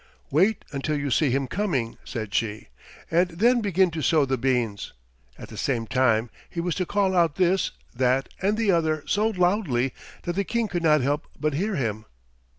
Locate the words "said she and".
2.03-3.29